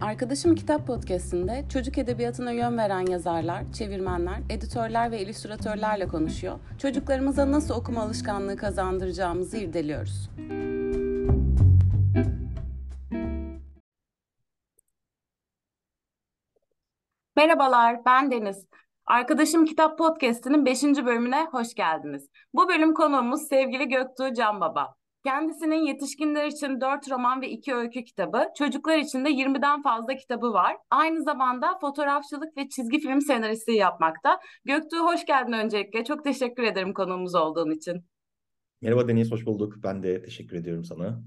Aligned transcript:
Arkadaşım 0.00 0.54
Kitap 0.54 0.86
Podcast'inde 0.86 1.64
çocuk 1.72 1.98
edebiyatına 1.98 2.52
yön 2.52 2.78
veren 2.78 3.06
yazarlar, 3.06 3.72
çevirmenler, 3.72 4.38
editörler 4.50 5.10
ve 5.10 5.20
illüstratörlerle 5.22 6.08
konuşuyor. 6.08 6.58
Çocuklarımıza 6.82 7.52
nasıl 7.52 7.74
okuma 7.74 8.02
alışkanlığı 8.02 8.56
kazandıracağımızı 8.56 9.56
irdeliyoruz. 9.56 10.30
Merhabalar, 17.36 18.04
ben 18.06 18.30
Deniz. 18.30 18.66
Arkadaşım 19.06 19.64
Kitap 19.64 19.98
Podcast'inin 19.98 20.66
5. 20.66 20.82
bölümüne 20.82 21.46
hoş 21.52 21.74
geldiniz. 21.74 22.28
Bu 22.54 22.68
bölüm 22.68 22.94
konuğumuz 22.94 23.48
sevgili 23.48 23.88
Göktuğ 23.88 24.34
Can 24.34 24.60
Baba. 24.60 24.94
Kendisinin 25.28 25.86
yetişkinler 25.86 26.46
için 26.46 26.80
4 26.80 27.10
roman 27.10 27.40
ve 27.42 27.48
2 27.50 27.74
öykü 27.74 28.04
kitabı, 28.04 28.46
çocuklar 28.58 28.98
için 28.98 29.24
de 29.24 29.28
20'den 29.28 29.82
fazla 29.82 30.16
kitabı 30.16 30.52
var. 30.52 30.76
Aynı 30.90 31.22
zamanda 31.22 31.78
fotoğrafçılık 31.80 32.56
ve 32.56 32.68
çizgi 32.68 32.98
film 32.98 33.20
senaristi 33.20 33.72
yapmakta. 33.72 34.38
Göktuğ 34.64 34.98
hoş 34.98 35.26
geldin 35.26 35.52
öncelikle. 35.52 36.04
Çok 36.04 36.24
teşekkür 36.24 36.62
ederim 36.62 36.94
konuğumuz 36.94 37.34
olduğun 37.34 37.70
için. 37.70 38.04
Merhaba 38.82 39.08
Deniz, 39.08 39.32
hoş 39.32 39.46
bulduk. 39.46 39.74
Ben 39.82 40.02
de 40.02 40.22
teşekkür 40.22 40.56
ediyorum 40.56 40.84
sana. 40.84 41.22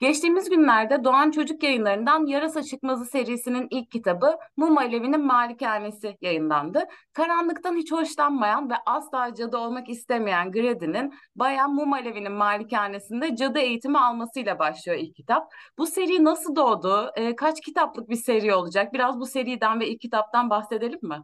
Geçtiğimiz 0.00 0.50
günlerde 0.50 1.04
Doğan 1.04 1.30
Çocuk 1.30 1.62
Yayınları'ndan 1.62 2.26
Yarasa 2.26 2.62
Çıkmazı 2.62 3.04
serisinin 3.04 3.66
ilk 3.70 3.90
kitabı 3.90 4.36
Mum 4.56 4.78
Alevi'nin 4.78 5.20
Malikanesi 5.20 6.16
yayınlandı. 6.20 6.84
Karanlıktan 7.12 7.76
hiç 7.76 7.92
hoşlanmayan 7.92 8.70
ve 8.70 8.74
asla 8.86 9.34
cadı 9.34 9.58
olmak 9.58 9.88
istemeyen 9.88 10.52
Grady'nin 10.52 11.14
Bayan 11.36 11.74
Mum 11.74 11.92
Alevi'nin 11.92 12.32
malikanesinde 12.32 13.36
cadı 13.36 13.58
eğitimi 13.58 13.98
almasıyla 13.98 14.58
başlıyor 14.58 14.98
ilk 14.98 15.16
kitap. 15.16 15.52
Bu 15.78 15.86
seri 15.86 16.24
nasıl 16.24 16.56
doğdu? 16.56 17.10
E, 17.16 17.36
kaç 17.36 17.60
kitaplık 17.60 18.08
bir 18.08 18.16
seri 18.16 18.54
olacak? 18.54 18.92
Biraz 18.92 19.20
bu 19.20 19.26
seriden 19.26 19.80
ve 19.80 19.88
ilk 19.88 20.00
kitaptan 20.00 20.50
bahsedelim 20.50 21.00
mi? 21.02 21.16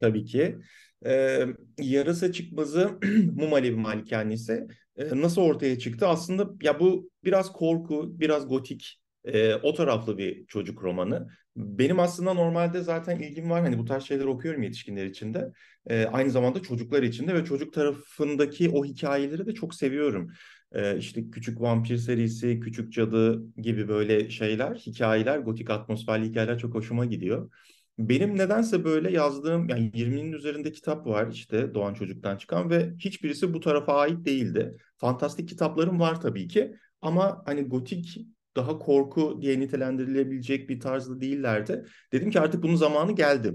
Tabii 0.00 0.24
ki. 0.24 0.58
Ee, 1.06 1.46
yarasa 1.78 2.32
çıkmazı 2.32 2.90
Mum 3.36 3.54
Alevi 3.54 3.76
Malikanesi 3.76 4.66
e, 4.96 5.20
nasıl 5.20 5.42
ortaya 5.42 5.78
çıktı? 5.78 6.06
Aslında 6.06 6.50
ya 6.62 6.80
bu 6.80 7.10
biraz 7.24 7.52
korku, 7.52 8.20
biraz 8.20 8.48
gotik, 8.48 9.00
e, 9.24 9.54
o 9.54 9.74
taraflı 9.74 10.18
bir 10.18 10.46
çocuk 10.46 10.82
romanı. 10.82 11.28
Benim 11.56 12.00
aslında 12.00 12.34
normalde 12.34 12.80
zaten 12.82 13.18
ilgim 13.18 13.50
var. 13.50 13.62
Hani 13.62 13.78
bu 13.78 13.84
tarz 13.84 14.02
şeyler 14.04 14.24
okuyorum 14.24 14.62
yetişkinler 14.62 15.06
için 15.06 15.34
de. 15.34 15.52
E, 15.86 16.04
aynı 16.06 16.30
zamanda 16.30 16.62
çocuklar 16.62 17.02
için 17.02 17.28
de 17.28 17.34
ve 17.34 17.44
çocuk 17.44 17.72
tarafındaki 17.72 18.70
o 18.70 18.84
hikayeleri 18.84 19.46
de 19.46 19.54
çok 19.54 19.74
seviyorum. 19.74 20.30
E, 20.72 20.98
işte 20.98 21.30
Küçük 21.30 21.60
Vampir 21.60 21.96
serisi, 21.96 22.60
Küçük 22.60 22.92
Cadı 22.92 23.42
gibi 23.56 23.88
böyle 23.88 24.30
şeyler, 24.30 24.74
hikayeler, 24.74 25.38
gotik 25.38 25.70
atmosferli 25.70 26.26
hikayeler 26.28 26.58
çok 26.58 26.74
hoşuma 26.74 27.04
gidiyor. 27.04 27.50
Benim 27.98 28.38
nedense 28.38 28.84
böyle 28.84 29.10
yazdığım 29.12 29.68
yani 29.68 29.90
20'nin 29.94 30.32
üzerinde 30.32 30.72
kitap 30.72 31.06
var 31.06 31.28
işte 31.32 31.74
Doğan 31.74 31.94
Çocuk'tan 31.94 32.36
çıkan 32.36 32.70
ve 32.70 32.92
hiçbirisi 32.98 33.54
bu 33.54 33.60
tarafa 33.60 33.94
ait 33.94 34.24
değildi. 34.24 34.76
Fantastik 34.96 35.48
kitaplarım 35.48 36.00
var 36.00 36.20
tabii 36.20 36.48
ki 36.48 36.74
ama 37.02 37.42
hani 37.46 37.62
gotik 37.62 38.18
daha 38.56 38.78
korku 38.78 39.38
diye 39.42 39.60
nitelendirilebilecek 39.60 40.68
bir 40.68 40.80
tarzda 40.80 41.20
değillerdi. 41.20 41.84
Dedim 42.12 42.30
ki 42.30 42.40
artık 42.40 42.62
bunun 42.62 42.76
zamanı 42.76 43.12
geldi. 43.12 43.54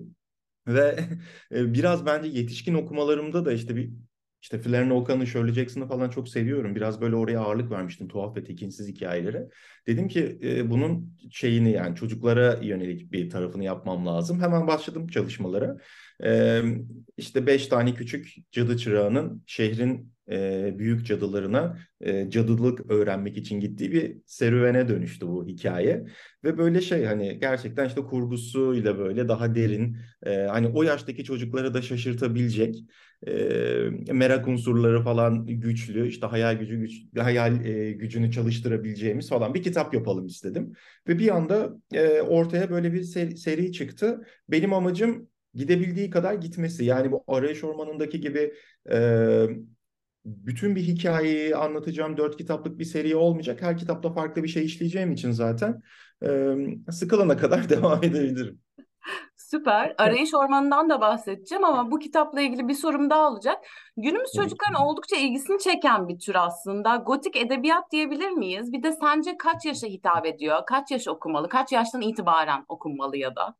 Ve 0.68 1.00
biraz 1.52 2.06
bence 2.06 2.30
yetişkin 2.30 2.74
okumalarımda 2.74 3.46
da 3.46 3.54
işte 3.54 3.76
bir 3.76 3.90
işte 4.42 4.60
Flannery 4.60 4.94
O'Connor, 4.94 5.26
Shirley 5.26 5.54
Jackson'ı 5.54 5.88
falan 5.88 6.10
çok 6.10 6.30
seviyorum. 6.30 6.76
Biraz 6.76 7.02
böyle 7.02 7.16
oraya 7.16 7.40
ağırlık 7.40 7.72
vermiştim 7.72 8.08
tuhaf 8.08 8.38
ve 8.38 8.44
tekinsiz 8.44 8.88
hikayelere. 8.88 9.48
Dedim 9.88 10.08
ki 10.08 10.40
e, 10.44 10.70
bunun 10.70 11.18
şeyini 11.32 11.72
yani 11.72 11.96
çocuklara 11.96 12.60
yönelik 12.62 13.12
bir 13.12 13.30
tarafını 13.30 13.64
yapmam 13.64 14.06
lazım. 14.06 14.42
Hemen 14.42 14.68
başladım 14.68 15.08
çalışmalara. 15.08 15.78
E, 16.24 16.62
işte 17.18 17.46
beş 17.47 17.68
tane 17.68 17.94
küçük 17.94 18.36
cadı 18.52 18.78
çırağının 18.78 19.44
şehrin 19.46 20.14
e, 20.31 20.74
büyük 20.80 21.06
cadılarına 21.06 21.78
e, 22.02 22.30
cadılık 22.30 22.92
öğrenmek 22.92 23.38
için 23.38 23.59
gittiği 23.59 23.92
bir 23.92 24.18
serüvene 24.26 24.88
dönüştü 24.88 25.28
bu 25.28 25.47
hikaye. 25.47 26.06
Ve 26.44 26.58
böyle 26.58 26.81
şey 26.81 27.06
hani 27.06 27.40
gerçekten 27.40 27.88
işte 27.88 28.02
kurgusuyla 28.02 28.97
böyle 28.97 29.28
daha 29.28 29.56
derin 29.56 29.97
e, 30.26 30.36
hani 30.36 30.68
o 30.68 30.84
yaştaki 30.84 31.24
çocukları 31.24 31.74
da 31.74 31.81
şaşırtabilecek 31.81 32.76
merak 34.11 34.47
unsurları 34.47 35.03
falan 35.03 35.45
güçlü 35.45 36.07
işte 36.07 36.25
hayal 36.28 36.55
gücü 36.59 36.79
güç 36.79 36.94
hayal 37.17 37.66
e, 37.66 37.91
gücünü 37.91 38.31
çalıştırabileceğimiz 38.31 39.29
falan 39.29 39.53
bir 39.53 39.63
kitap 39.63 39.94
yapalım 39.94 40.25
istedim. 40.25 40.73
Ve 41.07 41.19
bir 41.19 41.35
anda 41.35 41.69
e, 41.94 42.22
ortaya 42.22 42.69
böyle 42.69 42.94
bir 42.94 43.03
seri, 43.03 43.38
seri 43.38 43.72
çıktı. 43.72 44.28
Benim 44.50 44.73
amacım 44.73 45.29
gidebildiği 45.53 46.09
kadar 46.09 46.33
gitmesi. 46.33 46.85
Yani 46.85 47.11
bu 47.11 47.23
Arayış 47.28 47.63
Ormanı'ndaki 47.63 48.22
gibi 48.22 48.53
e, 48.91 49.47
bütün 50.25 50.75
bir 50.75 50.81
hikayeyi 50.81 51.55
anlatacağım 51.55 52.17
dört 52.17 52.38
kitaplık 52.38 52.79
bir 52.79 52.85
seri 52.85 53.16
olmayacak. 53.16 53.61
Her 53.61 53.78
kitapta 53.78 54.13
farklı 54.13 54.44
bir 54.44 54.47
şey 54.47 54.66
işleyeceğim 54.66 55.11
için 55.11 55.31
zaten 55.31 55.81
e, 56.25 56.55
sıkılana 56.91 57.38
kadar 57.38 57.69
devam 57.69 58.03
edebilirim. 58.03 58.59
Süper. 59.47 59.96
Arayış 59.97 60.34
Ormanı'ndan 60.34 60.90
da 60.90 61.02
bahsedeceğim 61.02 61.63
ama 61.63 61.91
bu 61.91 62.00
kitapla 62.00 62.41
ilgili 62.41 62.68
bir 62.68 62.74
sorum 62.74 63.09
daha 63.09 63.31
olacak. 63.31 63.66
Günümüz 63.97 64.34
çocukların 64.34 64.75
oldukça 64.75 65.16
ilgisini 65.16 65.59
çeken 65.59 66.08
bir 66.08 66.19
tür 66.19 66.35
aslında. 66.35 66.96
Gotik 66.96 67.35
edebiyat 67.35 67.91
diyebilir 67.91 68.30
miyiz? 68.30 68.74
Bir 68.74 68.84
de 68.84 68.91
sence 68.91 69.38
kaç 69.38 69.66
yaşa 69.66 69.88
hitap 69.88 70.25
ediyor? 70.25 70.66
Kaç 70.68 70.91
yaş 70.91 71.08
okumalı? 71.08 71.50
Kaç 71.50 71.72
yaştan 71.72 72.02
itibaren 72.02 72.66
okunmalı 72.69 73.18
ya 73.18 73.35
da? 73.35 73.56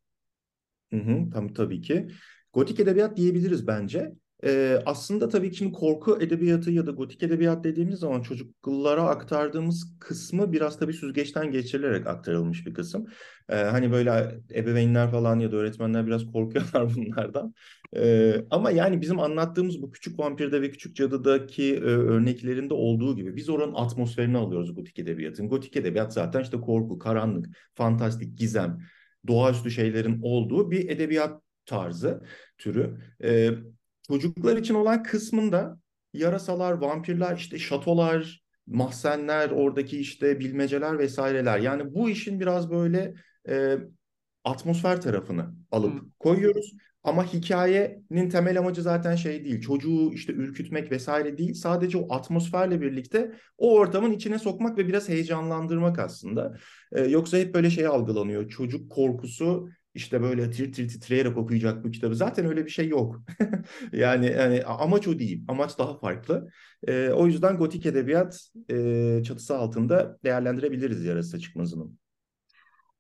Hı 0.94 0.98
hı, 0.98 1.30
tam 1.34 1.54
tabii 1.54 1.82
ki. 1.82 2.08
Gotik 2.54 2.80
edebiyat 2.80 3.18
diyebiliriz 3.18 3.68
bence. 3.68 4.16
Ee, 4.44 4.82
aslında 4.86 5.30
tabii 5.30 5.54
şimdi 5.54 5.72
korku 5.72 6.22
edebiyatı 6.22 6.72
ya 6.72 6.86
da 6.88 6.92
gotik 6.92 7.24
edebiyat 7.24 7.64
dediğimiz 7.64 8.00
zaman 8.00 8.22
çocuklara 8.22 9.04
aktardığımız 9.04 9.98
kısmı 10.00 10.52
biraz 10.52 10.80
tabii 10.80 10.94
süzgeçten 10.94 11.52
geçirilerek 11.52 12.08
aktarılmış 12.08 12.66
bir 12.66 12.74
kısım. 12.74 13.08
Ee, 13.50 13.56
hani 13.56 13.92
böyle 13.92 14.42
ebeveynler 14.56 15.12
falan 15.12 15.40
ya 15.40 15.52
da 15.52 15.56
öğretmenler 15.56 16.08
biraz 16.08 16.26
korkuyorlar 16.26 16.96
bunlardan. 16.96 17.54
Ee, 17.96 18.46
ama 18.52 18.72
yani 18.72 19.02
bizim 19.02 19.20
anlattığımız 19.20 19.82
bu 19.82 19.92
Küçük 19.92 20.20
Vampir'de 20.20 20.62
ve 20.62 20.72
Küçük 20.72 20.96
Cadı'daki 20.96 21.76
e, 21.76 21.80
örneklerinde 21.80 22.74
olduğu 22.74 23.16
gibi 23.16 23.36
biz 23.36 23.50
oranın 23.50 23.74
atmosferini 23.76 24.38
alıyoruz 24.38 24.76
gotik 24.76 25.00
edebiyatın. 25.00 25.50
Gotik 25.50 25.76
edebiyat 25.76 26.14
zaten 26.14 26.42
işte 26.42 26.62
korku, 26.62 27.00
karanlık, 27.00 27.46
fantastik, 27.76 28.38
gizem, 28.38 28.80
doğaüstü 29.28 29.72
şeylerin 29.72 30.20
olduğu 30.22 30.72
bir 30.72 30.90
edebiyat 30.90 31.42
tarzı, 31.66 32.24
türü. 32.58 32.98
Ee, 33.24 33.52
Çocuklar 34.10 34.58
için 34.58 34.74
olan 34.74 35.04
kısmında 35.04 35.80
yarasalar, 36.14 36.72
vampirler, 36.72 37.38
işte 37.38 37.60
şatolar, 37.60 38.42
mahzenler, 38.68 39.50
oradaki 39.50 40.00
işte 40.00 40.40
bilmeceler 40.40 41.00
vesaireler. 41.00 41.60
Yani 41.60 41.94
bu 41.94 42.10
işin 42.10 42.40
biraz 42.40 42.72
böyle 42.72 43.14
e, 43.50 43.78
atmosfer 44.44 45.02
tarafını 45.02 45.56
alıp 45.72 45.94
hmm. 45.94 46.10
koyuyoruz. 46.20 46.74
Ama 47.04 47.34
hikayenin 47.34 48.30
temel 48.30 48.60
amacı 48.60 48.82
zaten 48.82 49.16
şey 49.16 49.46
değil. 49.46 49.62
Çocuğu 49.62 50.14
işte 50.14 50.34
ürkütmek 50.34 50.92
vesaire 50.92 51.38
değil. 51.38 51.54
Sadece 51.54 51.98
o 51.98 52.14
atmosferle 52.14 52.82
birlikte 52.82 53.32
o 53.58 53.76
ortamın 53.76 54.12
içine 54.12 54.40
sokmak 54.40 54.78
ve 54.78 54.88
biraz 54.88 55.10
heyecanlandırmak 55.10 56.00
aslında. 56.00 56.58
Ee, 56.92 57.02
yoksa 57.02 57.38
hep 57.38 57.54
böyle 57.54 57.70
şey 57.70 57.88
algılanıyor. 57.88 58.50
Çocuk 58.50 58.92
korkusu 58.92 59.70
işte 59.98 60.22
böyle 60.22 60.52
tir 60.52 60.74
tir 60.74 60.88
titreyerek 60.88 61.38
okuyacak 61.38 61.84
bu 61.84 61.92
kitabı. 61.92 62.16
Zaten 62.16 62.46
öyle 62.46 62.66
bir 62.66 62.70
şey 62.70 62.88
yok. 62.88 63.22
yani 63.92 64.26
yani 64.26 64.64
amaç 64.64 65.08
o 65.08 65.20
değil. 65.20 65.44
Amaç 65.48 65.80
daha 65.80 66.00
farklı. 66.00 66.50
E, 66.88 67.10
o 67.10 67.28
yüzden 67.28 67.58
gotik 67.58 67.86
edebiyat 67.86 68.50
e, 68.70 69.24
çatısı 69.24 69.58
altında 69.58 70.18
değerlendirebiliriz 70.24 71.06
yarasa 71.06 71.40
çıkmazını. 71.40 71.88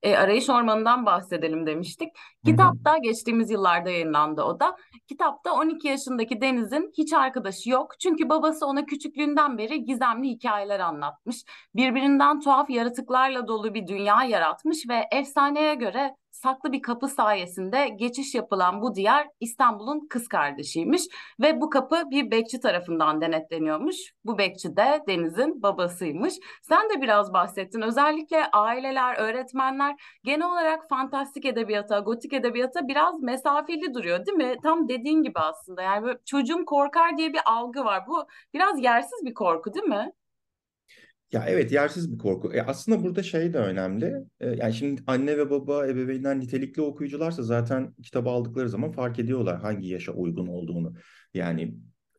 E, 0.04 0.16
Arayış 0.16 0.50
Ormanı'ndan 0.50 1.06
bahsedelim 1.06 1.68
demiştik. 1.68 2.10
Kitapta 2.46 2.98
geçtiğimiz 2.98 3.52
yıllarda 3.52 3.90
yayınlandı 3.90 4.42
o 4.42 4.60
da. 4.60 4.76
Kitapta 5.08 5.54
12 5.54 5.88
yaşındaki 5.88 6.42
Deniz'in 6.42 6.92
hiç 6.98 7.14
arkadaşı 7.14 7.70
yok. 7.70 8.00
Çünkü 8.00 8.30
babası 8.30 8.66
ona 8.66 8.86
küçüklüğünden 8.86 9.58
beri 9.58 9.86
gizemli 9.86 10.30
hikayeler 10.30 10.80
anlatmış. 10.80 11.44
Birbirinden 11.76 12.40
tuhaf 12.40 12.70
yaratıklarla 12.70 13.48
dolu 13.48 13.74
bir 13.74 13.88
dünya 13.88 14.24
yaratmış 14.24 14.90
ve 14.90 15.04
efsaneye 15.12 15.76
göre 15.76 16.16
saklı 16.38 16.72
bir 16.72 16.82
kapı 16.82 17.08
sayesinde 17.08 17.88
geçiş 17.88 18.36
yapılan 18.36 18.82
bu 18.82 18.96
diyar 18.96 19.28
İstanbul'un 19.40 20.08
kız 20.10 20.28
kardeşiymiş 20.28 21.02
ve 21.42 21.62
bu 21.62 21.70
kapı 21.70 22.04
bir 22.12 22.32
bekçi 22.32 22.60
tarafından 22.60 23.22
denetleniyormuş. 23.22 23.96
Bu 24.26 24.38
bekçi 24.38 24.78
de 24.78 25.04
Deniz'in 25.08 25.62
babasıymış. 25.62 26.34
Sen 26.62 26.90
de 26.90 27.02
biraz 27.02 27.34
bahsettin. 27.34 27.82
Özellikle 27.82 28.46
aileler, 28.52 29.16
öğretmenler 29.18 29.96
genel 30.24 30.48
olarak 30.48 30.90
fantastik 30.90 31.46
edebiyata, 31.46 32.00
gotik 32.00 32.34
edebiyata 32.34 32.88
biraz 32.88 33.22
mesafeli 33.22 33.94
duruyor 33.94 34.26
değil 34.26 34.38
mi? 34.38 34.56
Tam 34.64 34.88
dediğin 34.88 35.24
gibi 35.24 35.40
aslında. 35.40 35.82
Yani 35.82 36.14
çocuğum 36.26 36.66
korkar 36.66 37.18
diye 37.18 37.34
bir 37.34 37.42
algı 37.46 37.86
var. 37.86 38.04
Bu 38.08 38.28
biraz 38.54 38.84
yersiz 38.84 39.26
bir 39.26 39.34
korku 39.34 39.74
değil 39.74 39.86
mi? 39.86 40.12
Ya 41.32 41.46
evet 41.48 41.72
yersiz 41.72 42.14
bir 42.14 42.18
korku. 42.18 42.54
E 42.54 42.62
aslında 42.62 43.04
burada 43.04 43.24
şey 43.24 43.54
de 43.54 43.58
önemli. 43.58 44.14
E, 44.40 44.48
yani 44.48 44.74
şimdi 44.74 45.04
anne 45.08 45.38
ve 45.38 45.50
baba 45.50 45.88
ebeveynler 45.88 46.40
nitelikli 46.40 46.82
okuyucularsa 46.82 47.44
zaten 47.44 47.94
kitabı 48.04 48.30
aldıkları 48.30 48.70
zaman 48.70 48.92
fark 48.92 49.20
ediyorlar 49.20 49.60
hangi 49.62 49.88
yaşa 49.88 50.12
uygun 50.12 50.48
olduğunu. 50.48 50.94
Yani 51.34 51.76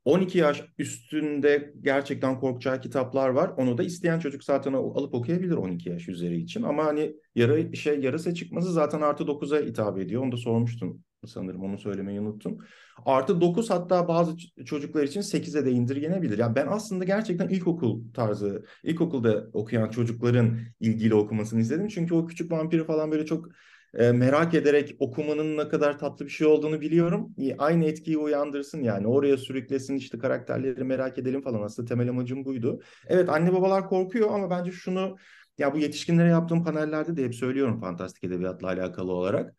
12 0.09 0.39
yaş 0.39 0.63
üstünde 0.79 1.75
gerçekten 1.81 2.41
korkacağı 2.41 2.81
kitaplar 2.81 3.29
var. 3.29 3.51
Onu 3.57 3.79
da 3.79 3.83
isteyen 3.83 4.19
çocuk 4.19 4.45
zaten 4.45 4.73
alıp 4.73 5.15
okuyabilir 5.15 5.57
12 5.57 5.89
yaş 5.89 6.09
üzeri 6.09 6.37
için. 6.41 6.63
Ama 6.63 6.85
hani 6.85 7.17
yarı 7.35 7.77
şey 7.77 8.01
yarısa 8.01 8.35
çıkması 8.35 8.73
zaten 8.73 9.01
artı 9.01 9.25
9'a 9.25 9.67
hitap 9.67 9.99
ediyor. 9.99 10.23
Onu 10.23 10.33
da 10.33 10.37
sormuştun 10.37 11.05
sanırım 11.27 11.65
onu 11.65 11.79
söylemeyi 11.79 12.21
unuttum. 12.21 12.59
Artı 13.05 13.41
9 13.41 13.71
hatta 13.71 14.09
bazı 14.09 14.37
çocuklar 14.65 15.03
için 15.03 15.21
8'e 15.21 15.65
de 15.65 15.73
indirgenebilir. 15.73 16.39
Yani 16.39 16.55
ben 16.57 16.67
aslında 16.67 17.05
gerçekten 17.05 17.49
ilkokul 17.49 18.13
tarzı, 18.15 18.65
ilkokulda 18.83 19.47
okuyan 19.53 19.91
çocukların 19.91 20.59
ilgili 20.81 21.15
okumasını 21.15 21.61
istedim. 21.61 21.89
Çünkü 21.89 22.15
o 22.15 22.27
küçük 22.27 22.53
vampiri 22.53 22.85
falan 22.85 23.11
böyle 23.11 23.27
çok 23.27 23.49
e, 23.95 24.13
merak 24.13 24.55
ederek 24.55 24.97
okumanın 24.99 25.57
ne 25.57 25.69
kadar 25.69 25.99
tatlı 25.99 26.25
bir 26.25 26.31
şey 26.31 26.47
olduğunu 26.47 26.81
biliyorum. 26.81 27.35
Aynı 27.59 27.85
etkiyi 27.85 28.19
uyandırsın 28.19 28.83
yani. 28.83 29.07
Oraya 29.07 29.37
sürüklesin 29.37 29.97
işte 29.97 30.19
karakterleri 30.19 30.85
merak 30.85 31.19
edelim 31.19 31.43
falan. 31.43 31.63
Aslında 31.63 31.89
temel 31.89 32.09
amacım 32.11 32.45
buydu. 32.45 32.81
Evet 33.07 33.29
anne 33.29 33.53
babalar 33.53 33.89
korkuyor 33.89 34.31
ama 34.35 34.51
bence 34.51 34.73
şunu 34.73 35.17
ya 35.59 35.75
bu 35.75 35.79
yetişkinlere 35.79 36.29
yaptığım 36.29 36.65
panellerde 36.65 37.17
de 37.17 37.25
hep 37.25 37.35
söylüyorum 37.35 37.81
fantastik 37.81 38.25
edebiyatla 38.25 38.69
alakalı 38.69 39.13
olarak. 39.13 39.55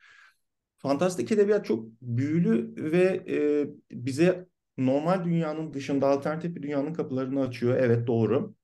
Fantastik 0.78 1.32
edebiyat 1.32 1.66
çok 1.66 1.86
büyülü 2.02 2.76
ve 2.92 3.24
e, 3.30 3.68
bize 3.92 4.48
normal 4.78 5.26
dünyanın 5.26 5.74
dışında 5.74 6.08
alternatif 6.08 6.56
bir 6.56 6.62
dünyanın 6.64 6.94
kapılarını 6.94 7.42
açıyor. 7.42 7.78
Evet 7.78 8.08
doğru. 8.08 8.56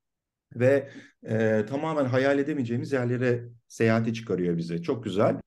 Ve 0.56 0.90
e, 1.24 1.66
tamamen 1.70 2.06
hayal 2.06 2.40
edemeyeceğimiz 2.40 2.92
yerlere 2.92 3.46
seyahati 3.68 4.14
çıkarıyor 4.14 4.58
bize. 4.58 4.82
Çok 4.82 5.04
güzel. 5.04 5.40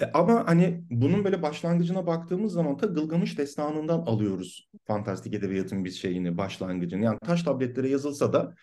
E, 0.00 0.04
ama 0.14 0.46
hani 0.46 0.84
bunun 0.90 1.24
böyle 1.24 1.42
başlangıcına 1.42 2.06
baktığımız 2.06 2.52
zaman 2.52 2.80
da 2.80 2.86
Gılgamış 2.86 3.38
Destanı'ndan 3.38 3.98
alıyoruz 3.98 4.70
fantastik 4.84 5.34
edebiyatın 5.34 5.84
bir 5.84 5.90
şeyini, 5.90 6.38
başlangıcını. 6.38 7.04
Yani 7.04 7.18
taş 7.26 7.42
tabletlere 7.42 7.88
yazılsa 7.88 8.32
da 8.32 8.54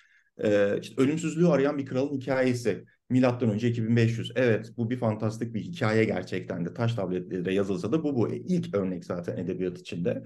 e, 0.44 0.80
işte 0.82 1.02
ölümsüzlüğü 1.02 1.48
arayan 1.48 1.78
bir 1.78 1.86
kralın 1.86 2.18
hikayesi. 2.18 2.86
Milattan 3.10 3.50
önce 3.50 3.70
2500. 3.70 4.32
Evet 4.36 4.72
bu 4.78 4.90
bir 4.90 4.98
fantastik 4.98 5.54
bir 5.54 5.62
hikaye 5.62 6.04
gerçekten 6.04 6.66
de. 6.66 6.74
Taş 6.74 6.94
tabletlere 6.94 7.54
yazılsa 7.54 7.92
da 7.92 8.04
bu 8.04 8.16
bu. 8.16 8.30
E, 8.34 8.38
ilk 8.38 8.76
örnek 8.76 9.06
zaten 9.06 9.38
edebiyat 9.38 9.80
içinde. 9.80 10.24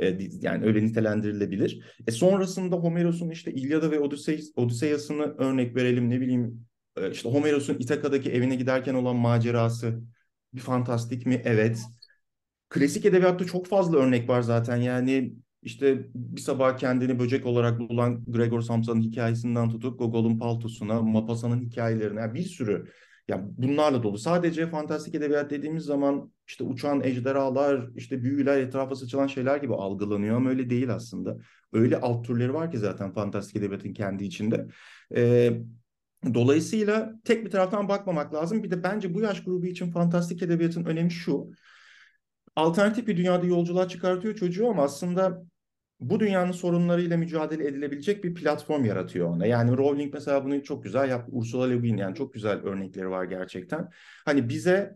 E, 0.00 0.18
yani 0.40 0.66
öyle 0.66 0.84
nitelendirilebilir. 0.84 1.84
E, 2.06 2.10
sonrasında 2.10 2.76
Homeros'un 2.76 3.30
işte 3.30 3.52
İlyada 3.52 3.90
ve 3.90 4.00
Odisey, 4.00 4.40
Odiseyas'ını 4.56 5.34
örnek 5.38 5.76
verelim 5.76 6.10
ne 6.10 6.20
bileyim. 6.20 6.66
E, 6.96 7.10
işte 7.10 7.28
Homeros'un 7.28 7.78
İtaka'daki 7.78 8.30
evine 8.32 8.54
giderken 8.56 8.94
olan 8.94 9.16
macerası. 9.16 10.00
Bir 10.54 10.60
fantastik 10.60 11.26
mi? 11.26 11.42
Evet. 11.44 11.78
Klasik 12.68 13.04
edebiyatta 13.04 13.44
çok 13.44 13.66
fazla 13.66 13.98
örnek 13.98 14.28
var 14.28 14.42
zaten. 14.42 14.76
Yani 14.76 15.34
işte 15.64 16.06
bir 16.14 16.40
sabah 16.40 16.78
kendini 16.78 17.18
böcek 17.18 17.46
olarak 17.46 17.78
bulan 17.80 18.24
Gregor 18.24 18.60
Samsa'nın 18.60 19.00
hikayesinden 19.00 19.70
tutup 19.70 19.98
Gogol'un 19.98 20.38
paltosuna, 20.38 21.02
Mapasa'nın 21.02 21.60
hikayelerine 21.60 22.20
yani 22.20 22.34
bir 22.34 22.42
sürü 22.42 22.86
yani 23.28 23.44
bunlarla 23.58 24.02
dolu. 24.02 24.18
Sadece 24.18 24.66
fantastik 24.66 25.14
edebiyat 25.14 25.50
dediğimiz 25.50 25.84
zaman 25.84 26.32
işte 26.48 26.64
uçan 26.64 27.00
ejderhalar, 27.04 27.88
işte 27.96 28.22
büyüler, 28.22 28.58
etrafa 28.60 28.94
saçılan 28.94 29.26
şeyler 29.26 29.56
gibi 29.56 29.74
algılanıyor 29.74 30.36
ama 30.36 30.50
öyle 30.50 30.70
değil 30.70 30.94
aslında. 30.94 31.36
Öyle 31.72 32.00
alt 32.00 32.26
türleri 32.26 32.54
var 32.54 32.70
ki 32.70 32.78
zaten 32.78 33.12
fantastik 33.12 33.56
edebiyatın 33.56 33.92
kendi 33.92 34.24
içinde. 34.24 34.66
Ee, 35.16 35.52
dolayısıyla 36.34 37.14
tek 37.24 37.44
bir 37.44 37.50
taraftan 37.50 37.88
bakmamak 37.88 38.34
lazım. 38.34 38.62
Bir 38.62 38.70
de 38.70 38.82
bence 38.82 39.14
bu 39.14 39.20
yaş 39.20 39.44
grubu 39.44 39.66
için 39.66 39.90
fantastik 39.90 40.42
edebiyatın 40.42 40.84
önemi 40.84 41.10
şu. 41.10 41.50
Alternatif 42.56 43.06
bir 43.06 43.16
dünyada 43.16 43.46
yolculuğa 43.46 43.88
çıkartıyor 43.88 44.34
çocuğu 44.34 44.68
ama 44.68 44.82
aslında 44.82 45.44
bu 46.00 46.20
dünyanın 46.20 46.52
sorunlarıyla 46.52 47.16
mücadele 47.16 47.68
edilebilecek 47.68 48.24
bir 48.24 48.34
platform 48.34 48.84
yaratıyor 48.84 49.28
ona. 49.28 49.46
Yani 49.46 49.76
Rowling 49.76 50.14
mesela 50.14 50.44
bunu 50.44 50.62
çok 50.62 50.84
güzel 50.84 51.10
yaptı. 51.10 51.32
Ursula 51.34 51.66
Le 51.66 51.76
Guin 51.76 51.96
yani 51.96 52.14
çok 52.14 52.34
güzel 52.34 52.58
örnekleri 52.58 53.10
var 53.10 53.24
gerçekten. 53.24 53.88
Hani 54.24 54.48
bize 54.48 54.94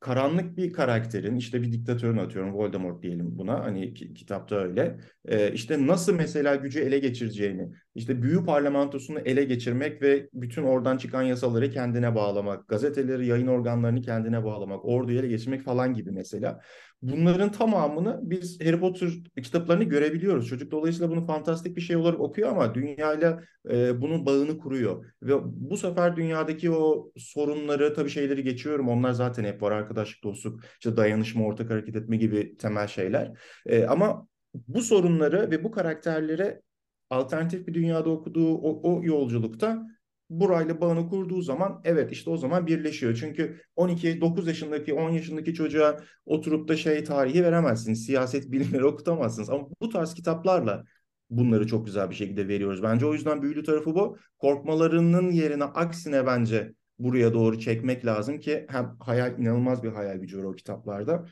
karanlık 0.00 0.56
bir 0.56 0.72
karakterin 0.72 1.36
işte 1.36 1.62
bir 1.62 1.72
diktatörün 1.72 2.16
atıyorum 2.16 2.54
Voldemort 2.54 3.02
diyelim 3.02 3.38
buna 3.38 3.64
hani 3.64 3.94
kitapta 3.94 4.56
öyle 4.56 5.00
ee, 5.28 5.52
işte 5.52 5.86
nasıl 5.86 6.14
mesela 6.14 6.54
gücü 6.54 6.80
ele 6.80 6.98
geçireceğini 6.98 7.68
işte 7.94 8.22
büyü 8.22 8.44
parlamentosunu 8.44 9.18
ele 9.18 9.44
geçirmek 9.44 10.02
ve 10.02 10.28
bütün 10.34 10.62
oradan 10.62 10.96
çıkan 10.96 11.22
yasaları 11.22 11.70
kendine 11.70 12.14
bağlamak 12.14 12.68
gazeteleri 12.68 13.26
yayın 13.26 13.46
organlarını 13.46 14.02
kendine 14.02 14.44
bağlamak 14.44 14.84
orduyu 14.84 15.18
ele 15.18 15.28
geçirmek 15.28 15.62
falan 15.62 15.94
gibi 15.94 16.10
mesela. 16.10 16.60
Bunların 17.02 17.52
tamamını 17.52 18.20
biz 18.22 18.60
Harry 18.60 18.80
Potter 18.80 19.08
kitaplarını 19.42 19.84
görebiliyoruz. 19.84 20.48
Çocuk 20.48 20.70
dolayısıyla 20.70 21.10
bunu 21.10 21.26
fantastik 21.26 21.76
bir 21.76 21.80
şey 21.80 21.96
olarak 21.96 22.20
okuyor 22.20 22.48
ama 22.48 22.74
dünyayla 22.74 23.42
e, 23.70 24.00
bunun 24.00 24.26
bağını 24.26 24.58
kuruyor. 24.58 25.04
Ve 25.22 25.34
bu 25.44 25.76
sefer 25.76 26.16
dünyadaki 26.16 26.70
o 26.70 27.12
sorunları 27.16 27.94
tabii 27.94 28.10
şeyleri 28.10 28.42
geçiyorum. 28.44 28.88
Onlar 28.88 29.12
zaten 29.12 29.44
hep 29.44 29.62
var. 29.62 29.72
Arkadaşlık 29.72 30.24
dostluk 30.24 30.60
işte 30.80 30.96
dayanışma 30.96 31.44
ortak 31.44 31.70
hareket 31.70 31.96
etme 31.96 32.16
gibi 32.16 32.56
temel 32.56 32.86
şeyler. 32.86 33.32
E, 33.66 33.84
ama 33.84 34.26
bu 34.54 34.82
sorunları 34.82 35.50
ve 35.50 35.64
bu 35.64 35.70
karakterlere 35.70 36.62
alternatif 37.10 37.66
bir 37.66 37.74
dünyada 37.74 38.10
okuduğu 38.10 38.54
o, 38.54 38.92
o 38.92 39.04
yolculukta 39.04 39.86
burayla 40.30 40.80
bağını 40.80 41.08
kurduğu 41.08 41.42
zaman 41.42 41.80
evet 41.84 42.12
işte 42.12 42.30
o 42.30 42.36
zaman 42.36 42.66
birleşiyor. 42.66 43.16
Çünkü 43.20 43.60
12 43.76 44.20
9 44.20 44.46
yaşındaki 44.46 44.94
10 44.94 45.10
yaşındaki 45.10 45.54
çocuğa 45.54 46.00
oturup 46.26 46.68
da 46.68 46.76
şey 46.76 47.04
tarihi 47.04 47.44
veremezsiniz. 47.44 48.06
Siyaset 48.06 48.52
bilimleri 48.52 48.84
okutamazsınız. 48.86 49.50
Ama 49.50 49.68
bu 49.80 49.88
tarz 49.88 50.14
kitaplarla 50.14 50.84
bunları 51.30 51.66
çok 51.66 51.86
güzel 51.86 52.10
bir 52.10 52.14
şekilde 52.14 52.48
veriyoruz. 52.48 52.82
Bence 52.82 53.06
o 53.06 53.12
yüzden 53.12 53.42
büyülü 53.42 53.62
tarafı 53.62 53.94
bu. 53.94 54.18
Korkmalarının 54.38 55.30
yerine 55.30 55.64
aksine 55.64 56.26
bence 56.26 56.74
buraya 56.98 57.34
doğru 57.34 57.58
çekmek 57.58 58.06
lazım 58.06 58.40
ki 58.40 58.66
hem 58.68 58.96
hayal 59.00 59.38
inanılmaz 59.38 59.82
bir 59.82 59.92
hayal 59.92 60.16
gücü 60.16 60.38
var 60.38 60.44
o 60.44 60.52
kitaplarda. 60.52 61.26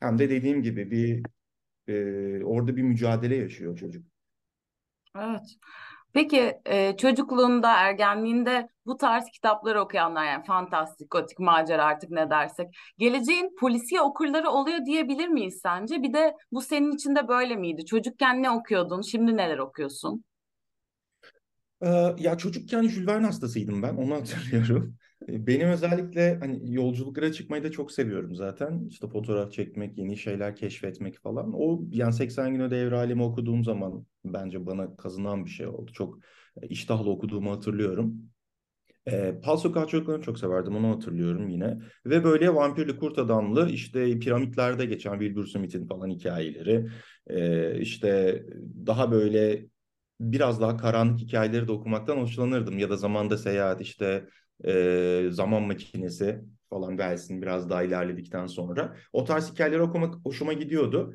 Hem 0.00 0.18
de 0.18 0.30
dediğim 0.30 0.62
gibi 0.62 0.90
bir 0.90 1.22
e, 1.88 1.94
orada 2.44 2.76
bir 2.76 2.82
mücadele 2.82 3.36
yaşıyor 3.36 3.76
çocuk. 3.76 4.06
Evet. 5.18 5.56
Peki 6.12 6.60
e, 6.66 6.96
çocukluğunda, 6.96 7.72
ergenliğinde 7.72 8.68
bu 8.86 8.96
tarz 8.96 9.24
kitapları 9.30 9.80
okuyanlar 9.80 10.24
yani 10.24 10.44
fantastik, 10.44 11.10
gotik, 11.10 11.38
macera 11.38 11.84
artık 11.84 12.10
ne 12.10 12.30
dersek 12.30 12.66
geleceğin 12.98 13.56
polisiye 13.60 14.00
okurları 14.00 14.50
oluyor 14.50 14.78
diyebilir 14.86 15.28
miyiz 15.28 15.60
sence? 15.62 16.02
Bir 16.02 16.12
de 16.12 16.34
bu 16.52 16.60
senin 16.60 16.92
için 16.92 17.16
de 17.16 17.28
böyle 17.28 17.56
miydi? 17.56 17.84
Çocukken 17.84 18.42
ne 18.42 18.50
okuyordun, 18.50 19.02
şimdi 19.02 19.36
neler 19.36 19.58
okuyorsun? 19.58 20.24
Ee, 21.82 22.14
ya 22.18 22.38
çocukken 22.38 22.82
Jules 22.82 23.06
Verne 23.06 23.26
hastasıydım 23.26 23.82
ben, 23.82 23.96
onu 23.96 24.14
hatırlıyorum. 24.14 24.96
Benim 25.28 25.68
özellikle 25.68 26.38
hani 26.38 26.72
yolculuklara 26.74 27.32
çıkmayı 27.32 27.64
da 27.64 27.70
çok 27.70 27.92
seviyorum 27.92 28.34
zaten. 28.34 28.86
İşte 28.88 29.08
fotoğraf 29.08 29.52
çekmek, 29.52 29.98
yeni 29.98 30.16
şeyler 30.16 30.56
keşfetmek 30.56 31.18
falan. 31.22 31.52
O 31.54 31.82
yani 31.90 32.12
80 32.12 32.54
Gün 32.54 32.70
Devre 32.70 32.96
Alemi 32.96 33.22
okuduğum 33.22 33.64
zaman 33.64 34.06
bence 34.24 34.66
bana 34.66 34.96
kazınan 34.96 35.44
bir 35.44 35.50
şey 35.50 35.66
oldu. 35.66 35.92
Çok 35.92 36.18
iştahlı 36.62 37.10
okuduğumu 37.10 37.50
hatırlıyorum. 37.52 38.14
E, 39.06 39.40
Pal 39.42 39.56
Sokağı 39.56 39.86
Çocuklarını 39.86 40.22
çok 40.22 40.38
severdim 40.38 40.76
onu 40.76 40.88
hatırlıyorum 40.96 41.48
yine. 41.48 41.78
Ve 42.06 42.24
böyle 42.24 42.54
vampirli 42.54 42.96
kurt 42.96 43.18
adamlı 43.18 43.70
işte 43.70 44.18
piramitlerde 44.18 44.86
geçen 44.86 45.18
Wilbur 45.18 45.46
Smith'in 45.46 45.86
falan 45.86 46.10
hikayeleri. 46.10 46.86
E, 47.26 47.78
işte 47.80 48.42
daha 48.86 49.12
böyle 49.12 49.66
biraz 50.20 50.60
daha 50.60 50.76
karanlık 50.76 51.20
hikayeleri 51.20 51.68
de 51.68 51.72
okumaktan 51.72 52.16
hoşlanırdım. 52.16 52.78
Ya 52.78 52.90
da 52.90 52.96
zamanda 52.96 53.38
seyahat 53.38 53.80
işte 53.80 54.28
e, 54.66 55.28
zaman 55.30 55.62
makinesi 55.62 56.40
falan 56.70 56.96
gelsin 56.96 57.42
biraz 57.42 57.70
daha 57.70 57.82
ilerledikten 57.82 58.46
sonra. 58.46 58.96
O 59.12 59.24
tarz 59.24 59.52
hikayeleri 59.52 59.82
okumak 59.82 60.14
hoşuma 60.24 60.52
gidiyordu. 60.52 61.14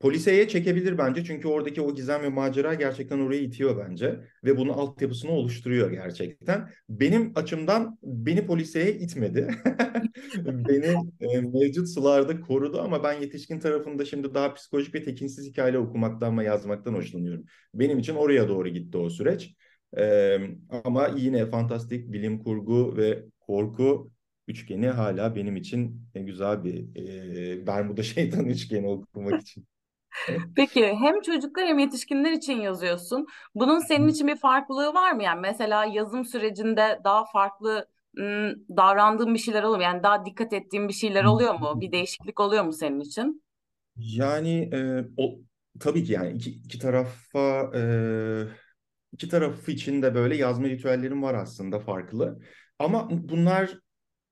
Poliseye 0.00 0.48
çekebilir 0.48 0.98
bence 0.98 1.24
çünkü 1.24 1.48
oradaki 1.48 1.80
o 1.80 1.94
gizem 1.94 2.22
ve 2.22 2.28
macera 2.28 2.74
gerçekten 2.74 3.18
oraya 3.18 3.40
itiyor 3.40 3.88
bence 3.88 4.20
ve 4.44 4.56
bunun 4.56 4.72
altyapısını 4.72 5.30
oluşturuyor 5.30 5.90
gerçekten. 5.90 6.70
Benim 6.88 7.32
açımdan 7.34 7.98
beni 8.02 8.46
poliseye 8.46 8.92
itmedi. 8.92 9.48
beni 10.44 10.94
e, 11.20 11.40
mevcut 11.40 11.88
sularda 11.88 12.40
korudu 12.40 12.80
ama 12.80 13.04
ben 13.04 13.20
yetişkin 13.20 13.60
tarafında 13.60 14.04
şimdi 14.04 14.34
daha 14.34 14.54
psikolojik 14.54 14.94
ve 14.94 15.02
tekinsiz 15.02 15.46
hikaye 15.46 15.78
okumaktan 15.78 16.38
ve 16.38 16.44
yazmaktan 16.44 16.94
hoşlanıyorum. 16.94 17.44
Benim 17.74 17.98
için 17.98 18.14
oraya 18.14 18.48
doğru 18.48 18.68
gitti 18.68 18.98
o 18.98 19.10
süreç. 19.10 19.54
E, 19.98 20.38
ama 20.84 21.06
yine 21.06 21.46
fantastik 21.46 22.12
bilim 22.12 22.38
kurgu 22.44 22.96
ve 22.96 23.24
korku 23.40 24.10
üçgeni 24.48 24.88
hala 24.88 25.36
benim 25.36 25.56
için 25.56 26.08
güzel 26.14 26.64
bir 26.64 26.96
e, 27.52 27.66
Bermuda 27.66 28.02
şeytan 28.02 28.46
üçgeni 28.46 28.88
okumak 28.88 29.42
için. 29.42 29.66
Peki 30.56 30.86
hem 31.00 31.20
çocuklar 31.20 31.66
hem 31.66 31.78
yetişkinler 31.78 32.32
için 32.32 32.60
yazıyorsun. 32.60 33.26
Bunun 33.54 33.78
senin 33.78 34.08
için 34.08 34.28
bir 34.28 34.36
farklılığı 34.36 34.94
var 34.94 35.12
mı? 35.12 35.22
Yani 35.22 35.40
mesela 35.40 35.84
yazım 35.84 36.24
sürecinde 36.24 37.00
daha 37.04 37.24
farklı 37.24 37.88
ım, 38.18 38.54
davrandığın 38.76 39.34
bir 39.34 39.38
şeyler 39.38 39.62
oluyor 39.62 39.76
mu? 39.76 39.82
Yani 39.82 40.02
daha 40.02 40.24
dikkat 40.24 40.52
ettiğin 40.52 40.88
bir 40.88 40.92
şeyler 40.92 41.24
oluyor 41.24 41.54
mu? 41.54 41.80
Bir 41.80 41.92
değişiklik 41.92 42.40
oluyor 42.40 42.64
mu 42.64 42.72
senin 42.72 43.00
için? 43.00 43.42
Yani 43.96 44.70
e, 44.72 45.04
o 45.16 45.38
tabii 45.80 46.04
ki 46.04 46.12
yani 46.12 46.32
iki, 46.32 46.50
iki 46.50 46.78
tarafa 46.78 47.70
e, 47.74 47.80
iki 49.16 49.28
tarafı 49.28 49.72
için 49.72 50.02
de 50.02 50.14
böyle 50.14 50.36
yazma 50.36 50.68
ritüellerim 50.68 51.22
var 51.22 51.34
aslında 51.34 51.80
farklı. 51.80 52.38
Ama 52.78 53.08
bunlar 53.10 53.78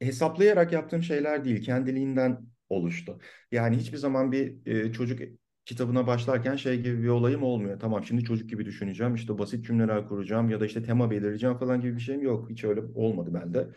hesaplayarak 0.01 0.73
yaptığım 0.73 1.03
şeyler 1.03 1.45
değil, 1.45 1.65
kendiliğinden 1.65 2.41
oluştu. 2.69 3.19
Yani 3.53 3.77
hiçbir 3.77 3.97
zaman 3.97 4.33
bir 4.33 4.67
e, 4.67 4.93
çocuk 4.93 5.21
kitabına 5.65 6.07
başlarken 6.07 6.57
şey 6.57 6.83
gibi 6.83 7.03
bir 7.03 7.09
olayım 7.09 7.43
olmuyor. 7.43 7.81
Tamam 7.81 8.05
şimdi 8.05 8.25
çocuk 8.25 8.51
gibi 8.51 8.65
düşüneceğim, 8.65 9.15
işte 9.15 9.39
basit 9.39 9.67
cümleler 9.67 10.09
kuracağım 10.09 10.51
ya 10.51 10.61
da 10.61 10.67
işte 10.67 10.83
tema 10.83 11.11
belirleyeceğim 11.11 11.59
falan 11.59 11.81
gibi 11.81 11.97
bir 11.97 12.01
şeyim 12.01 12.23
yok. 12.23 12.51
Hiç 12.51 12.65
öyle 12.65 12.81
olmadı 12.95 13.31
bende. 13.35 13.69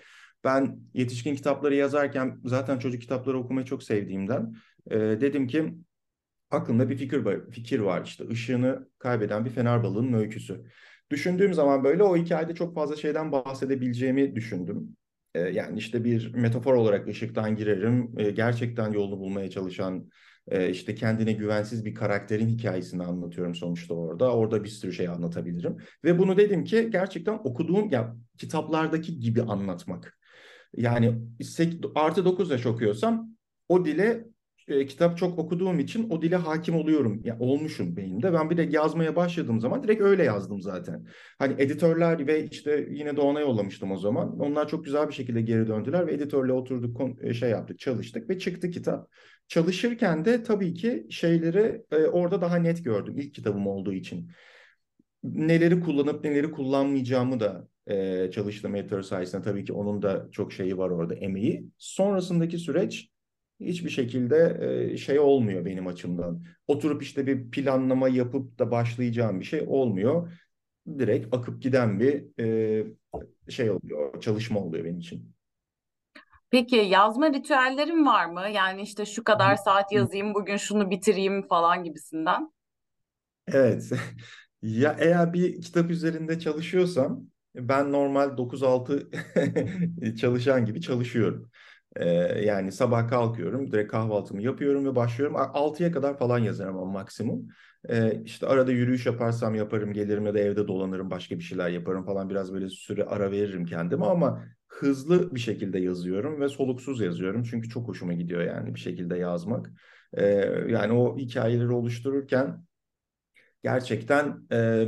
Ben 0.43 0.79
yetişkin 0.93 1.35
kitapları 1.35 1.75
yazarken 1.75 2.39
zaten 2.45 2.79
çocuk 2.79 3.01
kitapları 3.01 3.37
okumayı 3.37 3.65
çok 3.65 3.83
sevdiğimden 3.83 4.55
e, 4.91 4.97
dedim 4.99 5.47
ki 5.47 5.73
aklımda 6.51 6.89
bir 6.89 6.97
fikir 6.97 7.17
var, 7.17 7.49
fikir 7.51 7.79
var 7.79 8.05
işte 8.05 8.27
ışığını 8.29 8.89
kaybeden 8.99 9.45
bir 9.45 9.49
fener 9.49 9.83
balığının 9.83 10.13
öyküsü. 10.13 10.65
Düşündüğüm 11.11 11.53
zaman 11.53 11.83
böyle 11.83 12.03
o 12.03 12.17
hikayede 12.17 12.55
çok 12.55 12.75
fazla 12.75 12.95
şeyden 12.95 13.31
bahsedebileceğimi 13.31 14.35
düşündüm. 14.35 14.95
Ee, 15.35 15.39
yani 15.39 15.77
işte 15.77 16.03
bir 16.03 16.33
metafor 16.33 16.73
olarak 16.73 17.07
ışıktan 17.07 17.55
girerim. 17.55 18.11
Ee, 18.17 18.31
gerçekten 18.31 18.91
yolunu 18.91 19.19
bulmaya 19.19 19.49
çalışan, 19.49 20.09
e, 20.47 20.69
işte 20.69 20.95
kendine 20.95 21.33
güvensiz 21.33 21.85
bir 21.85 21.95
karakterin 21.95 22.49
hikayesini 22.49 23.03
anlatıyorum 23.03 23.55
sonuçta 23.55 23.93
orada. 23.93 24.35
Orada 24.35 24.63
bir 24.63 24.69
sürü 24.69 24.93
şey 24.93 25.07
anlatabilirim. 25.07 25.77
Ve 26.03 26.19
bunu 26.19 26.37
dedim 26.37 26.63
ki 26.63 26.89
gerçekten 26.91 27.33
okuduğum 27.43 27.89
ya 27.89 28.15
kitaplardaki 28.37 29.19
gibi 29.19 29.41
anlatmak. 29.41 30.17
Yani 30.77 31.15
artı 31.95 32.25
9 32.25 32.51
yaş 32.51 32.65
okuyorsam 32.65 33.29
o 33.69 33.85
dile 33.85 34.25
e, 34.67 34.85
kitap 34.85 35.17
çok 35.17 35.39
okuduğum 35.39 35.79
için 35.79 36.09
o 36.09 36.21
dile 36.21 36.35
hakim 36.35 36.75
oluyorum. 36.75 37.21
Ya 37.23 37.37
olmuşum 37.39 37.95
beynimde. 37.95 38.33
Ben 38.33 38.49
bir 38.49 38.57
de 38.57 38.61
yazmaya 38.61 39.15
başladığım 39.15 39.59
zaman 39.59 39.83
direkt 39.83 40.01
öyle 40.01 40.23
yazdım 40.23 40.61
zaten. 40.61 41.05
Hani 41.39 41.55
editörler 41.57 42.27
ve 42.27 42.49
işte 42.51 42.87
yine 42.91 43.17
Doğan'a 43.17 43.39
yollamıştım 43.39 43.91
o 43.91 43.97
zaman. 43.97 44.39
Onlar 44.39 44.67
çok 44.67 44.85
güzel 44.85 45.07
bir 45.07 45.13
şekilde 45.13 45.41
geri 45.41 45.67
döndüler 45.67 46.07
ve 46.07 46.13
editörle 46.13 46.53
oturduk, 46.53 47.01
e, 47.23 47.33
şey 47.33 47.49
yaptık, 47.49 47.79
çalıştık 47.79 48.29
ve 48.29 48.39
çıktı 48.39 48.71
kitap. 48.71 49.11
Çalışırken 49.47 50.25
de 50.25 50.43
tabii 50.43 50.73
ki 50.73 51.07
şeyleri 51.09 51.81
e, 51.91 51.95
orada 51.95 52.41
daha 52.41 52.55
net 52.55 52.85
gördüm 52.85 53.17
ilk 53.17 53.33
kitabım 53.33 53.67
olduğu 53.67 53.93
için. 53.93 54.31
Neleri 55.23 55.79
kullanıp 55.79 56.23
neleri 56.23 56.51
kullanmayacağımı 56.51 57.39
da 57.39 57.67
e, 57.87 58.31
çalıştım 58.31 58.75
editör 58.75 59.01
sayesinde. 59.01 59.41
Tabii 59.41 59.65
ki 59.65 59.73
onun 59.73 60.01
da 60.01 60.27
çok 60.31 60.53
şeyi 60.53 60.77
var 60.77 60.89
orada, 60.89 61.15
emeği. 61.15 61.65
Sonrasındaki 61.77 62.57
süreç 62.57 63.09
hiçbir 63.59 63.89
şekilde 63.89 64.57
e, 64.93 64.97
şey 64.97 65.19
olmuyor 65.19 65.65
benim 65.65 65.87
açımdan. 65.87 66.43
Oturup 66.67 67.03
işte 67.03 67.27
bir 67.27 67.51
planlama 67.51 68.09
yapıp 68.09 68.59
da 68.59 68.71
başlayacağım 68.71 69.39
bir 69.39 69.45
şey 69.45 69.63
olmuyor. 69.67 70.33
Direkt 70.99 71.35
akıp 71.35 71.61
giden 71.61 71.99
bir 71.99 72.39
e, 72.39 72.85
şey 73.49 73.71
oluyor, 73.71 74.21
çalışma 74.21 74.59
oluyor 74.59 74.85
benim 74.85 74.99
için. 74.99 75.33
Peki 76.49 76.75
yazma 76.75 77.29
ritüellerin 77.33 78.05
var 78.05 78.25
mı? 78.25 78.49
Yani 78.53 78.81
işte 78.81 79.05
şu 79.05 79.23
kadar 79.23 79.55
saat 79.55 79.91
yazayım, 79.91 80.33
bugün 80.33 80.57
şunu 80.57 80.89
bitireyim 80.89 81.47
falan 81.47 81.83
gibisinden. 81.83 82.51
Evet. 83.47 83.91
Ya 84.61 84.95
eğer 84.99 85.33
bir 85.33 85.61
kitap 85.61 85.91
üzerinde 85.91 86.39
çalışıyorsam 86.39 87.23
ben 87.55 87.91
normal 87.91 88.37
9-6 88.37 90.15
çalışan 90.17 90.65
gibi 90.65 90.81
çalışıyorum. 90.81 91.49
Yani 92.45 92.71
sabah 92.71 93.09
kalkıyorum, 93.09 93.71
direkt 93.71 93.91
kahvaltımı 93.91 94.41
yapıyorum 94.41 94.85
ve 94.85 94.95
başlıyorum. 94.95 95.35
6'ya 95.37 95.91
kadar 95.91 96.17
falan 96.17 96.39
yazarım 96.39 96.77
ama 96.77 96.91
maksimum. 96.91 97.47
Ee, 97.89 98.21
işte 98.25 98.47
arada 98.47 98.71
yürüyüş 98.71 99.05
yaparsam 99.05 99.55
yaparım, 99.55 99.93
gelirim 99.93 100.25
ya 100.25 100.33
da 100.33 100.39
evde 100.39 100.67
dolanırım, 100.67 101.11
başka 101.11 101.37
bir 101.39 101.43
şeyler 101.43 101.69
yaparım 101.69 102.05
falan. 102.05 102.29
Biraz 102.29 102.53
böyle 102.53 102.69
süre 102.69 103.03
ara 103.05 103.31
veririm 103.31 103.65
kendime 103.65 104.05
ama 104.05 104.43
hızlı 104.67 105.35
bir 105.35 105.39
şekilde 105.39 105.79
yazıyorum 105.79 106.41
ve 106.41 106.49
soluksuz 106.49 107.01
yazıyorum. 107.01 107.43
Çünkü 107.43 107.69
çok 107.69 107.87
hoşuma 107.87 108.13
gidiyor 108.13 108.41
yani 108.41 108.75
bir 108.75 108.79
şekilde 108.79 109.17
yazmak. 109.17 109.69
Ee, 110.13 110.23
yani 110.69 110.93
o 110.93 111.17
hikayeleri 111.17 111.71
oluştururken 111.71 112.63
gerçekten 113.63 114.47
e, 114.51 114.87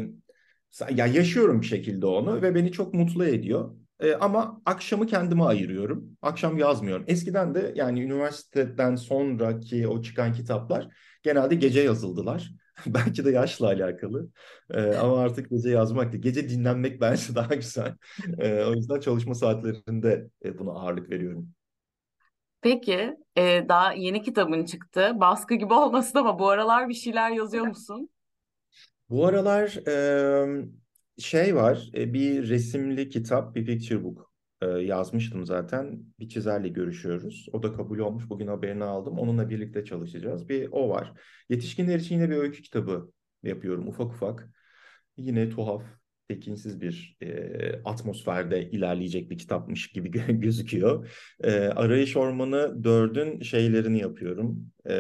ya 0.96 1.06
yaşıyorum 1.08 1.62
bir 1.62 1.66
şekilde 1.66 2.06
onu 2.06 2.42
ve 2.42 2.56
beni 2.56 2.72
çok 2.72 2.94
mutlu 2.94 3.26
ediyor. 3.26 3.76
E, 4.00 4.14
ama 4.16 4.62
akşamı 4.66 5.08
kendime 5.08 5.44
ayırıyorum. 5.44 6.18
Akşam 6.22 6.58
yazmıyorum. 6.58 7.04
Eskiden 7.08 7.56
de 7.56 7.74
yani 7.76 8.02
üniversiteden 8.02 8.96
sonraki 8.96 9.88
o 9.88 10.02
çıkan 10.02 10.34
kitaplar 10.34 10.88
genelde 11.24 11.56
gece 11.56 11.82
yazıldılar. 11.82 12.52
Belki 12.88 13.26
de 13.26 13.32
yaşla 13.32 13.68
alakalı. 13.68 14.30
E, 14.74 14.82
ama 14.96 15.20
artık 15.20 15.50
gece 15.50 15.70
yazmak 15.70 16.12
değil. 16.12 16.24
Gece 16.24 16.50
dinlenmek 16.50 17.02
bence 17.02 17.36
daha 17.36 17.56
güzel. 17.56 17.96
E, 18.40 18.64
o 18.64 18.74
yüzden 18.74 19.00
çalışma 19.00 19.36
saatlerinde 19.36 20.30
e, 20.46 20.58
buna 20.60 20.72
ağırlık 20.72 21.10
veriyorum. 21.10 21.50
Peki, 22.62 23.18
e, 23.38 23.66
daha 23.70 23.94
yeni 23.94 24.22
kitabın 24.22 24.66
çıktı. 24.66 25.12
Baskı 25.16 25.56
gibi 25.56 25.74
olmasın 25.74 26.20
ama 26.20 26.40
bu 26.40 26.50
aralar 26.50 26.90
bir 26.90 26.94
şeyler 26.94 27.32
yazıyor 27.32 27.66
musun? 27.68 28.10
Bu 29.10 29.26
aralar 29.26 29.88
e, 29.88 30.66
şey 31.20 31.56
var, 31.56 31.90
e, 31.96 32.14
bir 32.14 32.50
resimli 32.50 33.10
kitap, 33.10 33.56
bir 33.56 33.66
picture 33.66 34.04
book 34.04 34.32
e, 34.62 34.66
yazmıştım 34.68 35.46
zaten. 35.46 36.06
Bir 36.20 36.30
çizerle 36.30 36.68
görüşüyoruz. 36.68 37.48
O 37.54 37.64
da 37.64 37.74
kabul 37.74 38.00
olmuş. 38.00 38.30
Bugün 38.30 38.48
haberini 38.48 38.84
aldım. 38.84 39.20
Onunla 39.20 39.50
birlikte 39.50 39.86
çalışacağız. 39.86 40.50
Bir 40.50 40.70
o 40.72 40.90
var. 40.90 41.14
Yetişkinler 41.50 42.00
için 42.00 42.16
yine 42.16 42.30
bir 42.30 42.36
öykü 42.38 42.62
kitabı 42.62 43.12
yapıyorum 43.44 43.88
ufak 43.88 44.12
ufak. 44.12 44.50
Yine 45.18 45.50
tuhaf, 45.50 45.84
tekinsiz 46.30 46.82
bir 46.82 47.18
e, 47.22 47.82
atmosferde 47.86 48.70
ilerleyecek 48.70 49.30
bir 49.30 49.38
kitapmış 49.38 49.92
gibi 49.92 50.12
gözüküyor. 50.42 51.10
E, 51.44 51.52
Arayış 51.52 52.18
Ormanı 52.18 52.84
dördün 52.84 53.42
şeylerini 53.42 54.00
yapıyorum. 54.00 54.72
E, 54.90 54.96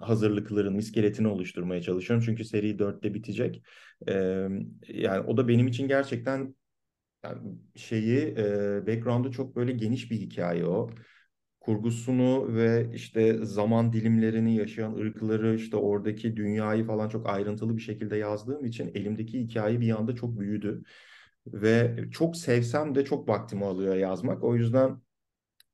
hazırlıklarını, 0.00 0.78
iskeletini 0.78 1.28
oluşturmaya 1.28 1.82
çalışıyorum. 1.82 2.26
Çünkü 2.26 2.44
seri 2.44 2.78
dörtte 2.78 3.14
bitecek. 3.14 3.62
E, 4.08 4.14
yani 4.88 5.20
o 5.26 5.36
da 5.36 5.48
benim 5.48 5.66
için 5.66 5.88
gerçekten 5.88 6.54
yani 7.24 7.58
şeyi, 7.76 8.18
e, 8.38 8.86
background'u 8.86 9.32
çok 9.32 9.56
böyle 9.56 9.72
geniş 9.72 10.10
bir 10.10 10.16
hikaye 10.16 10.66
o 10.66 10.90
kurgusunu 11.68 12.54
ve 12.54 12.90
işte 12.94 13.44
zaman 13.46 13.92
dilimlerini 13.92 14.56
yaşayan 14.56 14.94
ırkları 14.94 15.54
işte 15.56 15.76
oradaki 15.76 16.36
dünyayı 16.36 16.84
falan 16.86 17.08
çok 17.08 17.28
ayrıntılı 17.28 17.76
bir 17.76 17.82
şekilde 17.82 18.16
yazdığım 18.16 18.64
için 18.64 18.90
elimdeki 18.94 19.40
hikaye 19.40 19.80
bir 19.80 19.98
anda 19.98 20.14
çok 20.14 20.40
büyüdü. 20.40 20.82
Ve 21.46 21.96
çok 22.12 22.36
sevsem 22.36 22.94
de 22.94 23.04
çok 23.04 23.28
vaktimi 23.28 23.64
alıyor 23.64 23.94
yazmak. 23.96 24.44
O 24.44 24.56
yüzden 24.56 25.00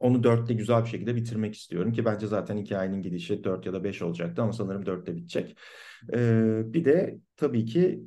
onu 0.00 0.24
dörtte 0.24 0.54
güzel 0.54 0.84
bir 0.84 0.88
şekilde 0.88 1.16
bitirmek 1.16 1.54
istiyorum 1.54 1.92
ki 1.92 2.04
bence 2.04 2.26
zaten 2.26 2.56
hikayenin 2.58 3.02
gidişi 3.02 3.44
dört 3.44 3.66
ya 3.66 3.72
da 3.72 3.84
beş 3.84 4.02
olacaktı 4.02 4.42
ama 4.42 4.52
sanırım 4.52 4.86
dörtte 4.86 5.16
bitecek. 5.16 5.56
Ee, 6.14 6.62
bir 6.66 6.84
de 6.84 7.18
tabii 7.36 7.64
ki 7.64 8.04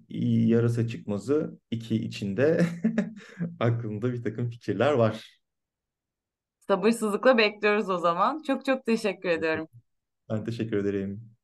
Yarasa 0.48 0.88
Çıkmazı 0.88 1.60
iki 1.72 1.96
içinde 1.96 2.65
aklımda 3.60 4.13
bir 4.13 4.24
takım 4.24 4.50
fikirler 4.50 4.94
var. 4.94 5.37
Sabırsızlıkla 6.68 7.38
bekliyoruz 7.38 7.90
o 7.90 7.98
zaman. 7.98 8.42
Çok 8.44 8.66
çok 8.66 8.86
teşekkür 8.86 9.30
ediyorum. 9.30 9.68
Ben 10.30 10.44
teşekkür 10.46 10.78
ederim. 10.78 11.37